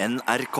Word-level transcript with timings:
NRK. 0.00 0.58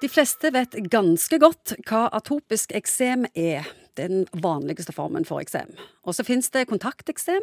De 0.00 0.08
fleste 0.12 0.50
vet 0.54 0.76
ganske 0.92 1.38
godt 1.42 1.72
hva 1.88 2.04
atopisk 2.14 2.70
eksem 2.76 3.24
er. 3.34 3.66
Den 3.98 4.26
vanligste 4.36 4.92
formen 4.94 5.24
for 5.26 5.40
eksem. 5.42 5.72
Og 6.06 6.14
så 6.14 6.22
fins 6.26 6.50
det 6.54 6.66
kontakteksem 6.70 7.42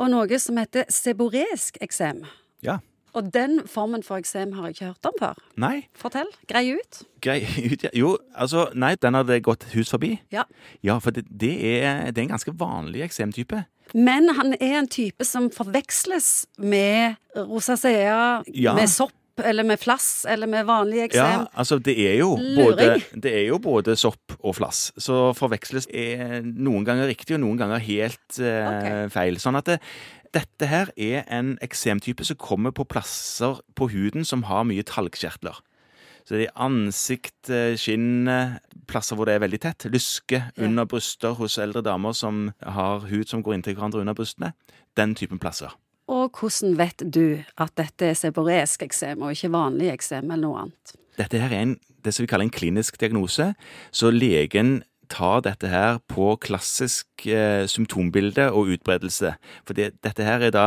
og 0.00 0.08
noe 0.10 0.38
som 0.42 0.58
heter 0.58 0.88
seboresk 0.90 1.78
eksem. 1.84 2.24
Ja. 2.64 2.80
Og 3.14 3.28
den 3.34 3.60
formen 3.68 4.02
for 4.02 4.16
eksem 4.18 4.54
har 4.56 4.70
jeg 4.70 4.78
ikke 4.78 4.88
hørt 4.88 5.08
om 5.12 5.18
før. 5.20 5.40
Nei. 5.60 5.82
Fortell. 6.00 6.30
Grei 6.50 6.64
ut. 6.80 7.02
Grei 7.22 7.42
ut, 7.44 7.84
ja. 7.84 7.92
Jo, 7.94 8.16
altså 8.32 8.70
Nei, 8.74 8.94
den 8.98 9.14
hadde 9.20 9.36
gått 9.44 9.68
hus 9.76 9.92
forbi. 9.92 10.16
Ja. 10.32 10.46
Ja, 10.82 10.96
for 11.04 11.12
det, 11.14 11.26
det, 11.28 11.52
er, 11.76 12.08
det 12.10 12.22
er 12.24 12.26
en 12.26 12.32
ganske 12.34 12.56
vanlig 12.58 13.04
eksemtype. 13.04 13.66
Men 13.92 14.32
han 14.34 14.56
er 14.56 14.78
en 14.80 14.88
type 14.88 15.26
som 15.28 15.50
forveksles 15.52 16.48
med 16.58 17.20
rosacea, 17.36 18.40
Ja. 18.48 18.72
med 18.74 18.88
sopp 18.90 19.12
eller 19.40 19.64
med 19.64 19.80
flass 19.80 20.26
eller 20.28 20.50
med 20.50 20.66
vanlig 20.68 21.04
eksem. 21.06 21.44
Ja, 21.44 21.46
altså 21.54 21.78
det 21.78 21.94
er 21.96 22.18
jo 22.20 22.34
både, 22.36 23.00
det 23.14 23.32
er 23.32 23.46
jo 23.48 23.58
både 23.62 23.96
sopp 23.96 24.36
og 24.40 24.56
flass. 24.58 24.90
Så 25.00 25.32
forveksles 25.38 25.88
er 25.88 26.42
noen 26.44 26.84
ganger 26.88 27.08
riktig, 27.10 27.36
og 27.38 27.44
noen 27.44 27.60
ganger 27.60 27.82
helt 27.82 28.40
eh, 28.40 28.68
okay. 28.68 29.08
feil. 29.14 29.40
Sånn 29.42 29.58
at 29.58 29.70
det, 29.70 29.78
dette 30.36 30.68
her 30.68 30.92
er 30.96 31.26
en 31.32 31.56
eksemtype 31.64 32.24
som 32.28 32.40
kommer 32.40 32.74
på 32.76 32.86
plasser 32.88 33.60
på 33.78 33.90
huden 33.92 34.26
som 34.28 34.46
har 34.48 34.66
mye 34.68 34.84
talgkjertler. 34.88 35.60
Så 36.22 36.38
det 36.38 36.46
er 36.46 36.58
ansikt, 36.64 37.50
eh, 37.50 37.74
skinn, 37.76 38.28
eh, 38.28 38.58
plasser 38.86 39.18
hvor 39.18 39.26
det 39.26 39.36
er 39.36 39.42
veldig 39.42 39.60
tett. 39.60 39.88
Lyske 39.90 40.52
under 40.56 40.86
bryster 40.86 41.34
hos 41.34 41.58
eldre 41.58 41.82
damer 41.82 42.14
som 42.14 42.52
har 42.62 43.08
hud 43.10 43.28
som 43.28 43.42
går 43.42 43.58
inntil 43.58 43.74
hverandre 43.74 44.00
under 44.00 44.14
brystene. 44.14 44.52
Den 44.96 45.16
typen 45.18 45.40
plasser. 45.42 45.74
Og 46.12 46.36
hvordan 46.36 46.76
vet 46.76 47.04
du 47.08 47.40
at 47.60 47.72
dette 47.80 48.10
er 48.10 48.18
seboresk 48.18 48.84
eksem 48.84 49.24
og 49.24 49.32
ikke 49.32 49.52
vanlig 49.54 49.92
eksem 49.94 50.28
eller 50.28 50.44
noe 50.44 50.64
annet? 50.66 50.94
Dette 51.16 51.40
her 51.40 51.52
er 51.52 51.66
en, 51.66 51.76
det 52.04 52.12
som 52.14 52.24
vi 52.24 52.30
kaller 52.30 52.48
en 52.48 52.54
klinisk 52.54 52.98
diagnose, 53.00 53.52
så 53.92 54.12
legen 54.12 54.80
tar 55.12 55.42
dette 55.44 55.68
her 55.68 56.00
på 56.08 56.34
klassisk 56.40 57.26
eh, 57.28 57.64
symptombilde 57.68 58.48
og 58.52 58.72
utbredelse. 58.76 59.34
For 59.68 59.76
dette 59.76 60.24
her 60.24 60.48
er 60.48 60.54
da 60.54 60.66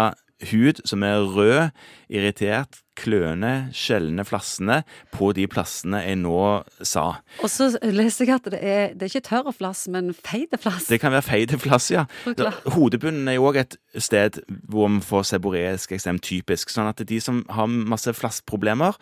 hud 0.52 0.82
som 0.86 1.06
er 1.06 1.26
rød, 1.26 1.72
irritert, 2.10 2.82
kløende, 2.96 3.70
skjellende, 3.76 4.26
flassene 4.28 4.82
på 5.14 5.32
de 5.36 5.48
plassene 5.52 6.02
jeg 6.06 6.20
nå 6.22 6.40
sa. 6.80 7.06
Og 7.44 7.52
så 7.52 7.70
leser 7.84 8.30
jeg 8.30 8.40
at 8.40 8.50
det 8.54 8.62
er, 8.62 8.96
det 8.96 9.08
er 9.08 9.14
ikke 9.14 9.30
tørr 9.30 9.52
flass, 9.56 9.86
men 9.92 10.14
feite 10.16 10.60
flass. 10.62 10.88
Det 10.92 11.00
kan 11.04 11.14
være 11.16 11.28
feite 11.28 11.60
flass, 11.62 11.90
ja. 11.94 12.06
Hodebunnen 12.76 13.30
er 13.32 13.40
jo 13.40 13.50
òg 13.52 13.62
et 13.66 13.78
sted 14.02 14.42
hvor 14.72 14.90
vi 14.92 15.02
får 15.06 15.30
seboreisk 15.32 15.96
eksem 15.96 16.20
typisk. 16.24 16.72
Sånn 16.74 16.90
at 16.92 17.04
de 17.08 17.20
som 17.24 17.44
har 17.54 17.70
masse 17.70 18.12
flassproblemer, 18.16 18.96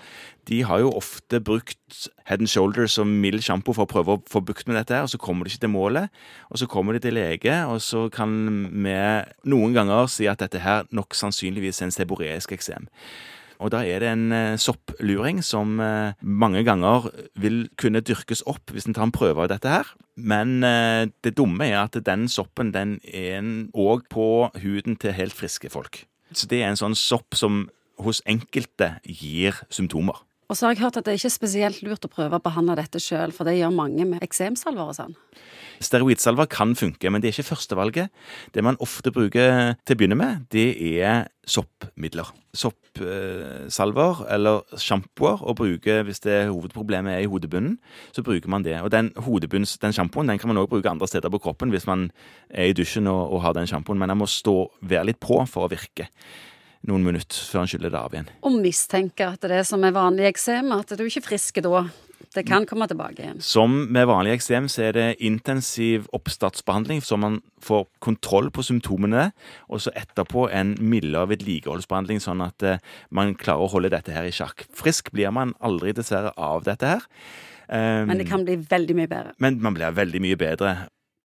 de 0.49 0.61
har 0.67 0.81
jo 0.83 0.91
ofte 0.97 1.39
brukt 1.43 2.09
Head 2.27 2.43
and 2.43 2.51
Shoulders 2.51 2.97
og 2.99 3.07
mild 3.07 3.43
sjampo 3.45 3.75
for 3.75 3.85
å 3.85 3.89
prøve 3.89 4.17
å 4.17 4.23
få 4.29 4.41
bukt 4.43 4.67
med 4.67 4.77
dette, 4.79 4.95
her, 4.95 5.05
og 5.05 5.11
så 5.13 5.19
kommer 5.21 5.45
de 5.45 5.53
ikke 5.53 5.65
til 5.65 5.73
målet. 5.73 6.23
Og 6.49 6.59
så 6.59 6.67
kommer 6.71 6.95
de 6.95 7.03
til 7.03 7.15
lege, 7.17 7.55
og 7.69 7.79
så 7.83 8.07
kan 8.13 8.33
vi 8.71 8.97
noen 9.51 9.75
ganger 9.75 10.09
si 10.11 10.27
at 10.29 10.43
dette 10.43 10.61
her 10.63 10.87
nok 10.95 11.15
sannsynligvis 11.17 11.81
er 11.81 11.89
en 11.89 11.95
seboreisk 11.95 12.55
eksem. 12.55 12.89
Og 13.63 13.71
da 13.71 13.83
er 13.87 14.03
det 14.03 14.09
en 14.11 14.25
eh, 14.35 14.59
soppluring 14.59 15.39
som 15.45 15.77
eh, 15.79 16.17
mange 16.19 16.65
ganger 16.67 17.07
vil 17.39 17.63
kunne 17.79 18.03
dyrkes 18.03 18.43
opp 18.49 18.73
hvis 18.73 18.89
en 18.89 18.97
tar 18.97 19.07
en 19.07 19.15
prøve 19.15 19.45
av 19.45 19.53
dette 19.53 19.71
her. 19.71 19.93
Men 20.19 20.59
eh, 20.67 21.07
det 21.23 21.37
dumme 21.39 21.69
er 21.69 21.85
at 21.85 21.95
den 22.03 22.27
soppen 22.31 22.73
den 22.75 22.97
er 23.07 23.39
òg 23.71 24.05
på 24.11 24.27
huden 24.59 24.99
til 24.99 25.15
helt 25.15 25.35
friske 25.37 25.71
folk. 25.71 26.03
Så 26.35 26.49
det 26.49 26.61
er 26.61 26.73
en 26.73 26.79
sånn 26.79 26.97
sopp 26.97 27.37
som 27.37 27.67
hos 28.03 28.19
enkelte 28.29 28.97
gir 29.05 29.63
symptomer. 29.71 30.19
Og 30.51 30.57
så 30.57 30.67
har 30.67 30.75
jeg 30.75 30.83
hørt 30.83 30.97
at 30.99 31.07
det 31.07 31.13
er 31.13 31.21
ikke 31.21 31.33
spesielt 31.33 31.83
lurt 31.85 32.05
å 32.05 32.11
prøve 32.11 32.37
å 32.37 32.43
behandle 32.43 32.75
dette 32.77 32.99
sjøl, 33.01 33.31
for 33.33 33.47
det 33.47 33.55
gjør 33.57 33.73
mange 33.73 34.05
med 34.09 34.23
eksemsalver 34.25 34.91
og 34.91 34.97
sånn. 34.97 35.15
Steroidsalver 35.85 36.47
kan 36.51 36.75
funke, 36.77 37.09
men 37.11 37.21
det 37.21 37.29
er 37.29 37.35
ikke 37.37 37.51
førstevalget. 37.53 38.11
Det 38.55 38.63
man 38.65 38.79
ofte 38.83 39.11
bruker 39.13 39.75
til 39.83 39.95
å 39.95 39.99
begynne 39.99 40.17
med, 40.19 40.45
det 40.53 40.67
er 41.03 41.27
soppmidler. 41.49 42.29
Soppsalver 42.55 44.23
eller 44.31 44.63
sjampoer 44.79 45.43
å 45.43 45.55
bruke 45.57 45.99
hvis 46.07 46.23
det 46.23 46.45
hovedproblemet 46.51 47.17
er 47.17 47.25
i 47.25 47.29
hodebunnen. 47.29 47.75
Så 48.15 48.23
bruker 48.25 48.51
man 48.51 48.65
det. 48.65 48.77
Og 48.81 48.91
den 48.93 49.11
hodebunns, 49.25 49.75
den 49.81 49.95
sjampoen 49.95 50.31
den 50.31 50.39
kan 50.41 50.51
man 50.51 50.61
også 50.61 50.75
bruke 50.75 50.93
andre 50.93 51.09
steder 51.09 51.33
på 51.33 51.41
kroppen 51.43 51.73
hvis 51.73 51.89
man 51.89 52.09
er 52.49 52.71
i 52.71 52.77
dusjen 52.77 53.09
og, 53.11 53.35
og 53.35 53.43
har 53.45 53.57
den 53.57 53.69
sjampoen, 53.69 53.99
men 53.99 54.13
den 54.13 54.21
må 54.21 54.29
stå, 54.29 54.57
være 54.81 55.11
litt 55.11 55.21
på 55.23 55.41
for 55.49 55.67
å 55.67 55.73
virke 55.73 56.09
noen 56.89 57.05
minutter 57.05 57.39
før 57.47 57.63
en 57.63 57.69
skyller 57.71 57.93
det 57.93 57.99
av 57.99 58.15
igjen. 58.15 58.31
Og 58.43 58.57
mistenker 58.59 59.35
at 59.35 59.45
det 59.45 59.59
er 59.61 59.67
som 59.67 59.83
er 59.87 59.95
vanlig 59.95 60.27
eksem, 60.31 60.71
at 60.75 60.91
du 60.91 61.03
er 61.03 61.09
ikke 61.11 61.29
frisk 61.29 61.61
da. 61.63 61.85
Det 62.33 62.45
kan 62.47 62.65
komme 62.69 62.87
tilbake 62.89 63.21
igjen. 63.21 63.41
Som 63.45 63.75
med 63.93 64.07
vanlig 64.09 64.33
eksem 64.37 64.69
så 64.71 64.87
er 64.87 64.97
det 64.97 65.07
intensiv 65.23 66.07
oppstartsbehandling, 66.15 67.03
så 67.05 67.19
man 67.19 67.39
får 67.63 67.85
kontroll 68.03 68.49
på 68.53 68.65
symptomene, 68.65 69.29
og 69.69 69.83
så 69.85 69.93
etterpå 69.99 70.47
en 70.51 70.75
mildere 70.81 71.29
vedlikeholdsbehandling, 71.33 72.23
sånn 72.23 72.43
at 72.45 72.65
eh, 72.65 72.81
man 73.13 73.35
klarer 73.39 73.67
å 73.67 73.71
holde 73.75 73.93
dette 73.93 74.15
her 74.15 74.27
i 74.27 74.33
sjakk. 74.33 74.65
Frisk 74.73 75.13
blir 75.13 75.33
man 75.35 75.53
aldri 75.63 75.93
dessverre 75.95 76.33
av 76.37 76.65
dette 76.67 76.95
her. 76.95 77.07
Men 77.73 78.19
det 78.19 78.27
kan 78.27 78.43
bli 78.45 78.57
veldig 78.69 78.95
mye 78.97 79.09
bedre. 79.09 79.31
men 79.41 79.61
man 79.63 79.73
blir 79.73 79.95
veldig 79.95 80.19
mye 80.21 80.37
bedre. 80.37 80.73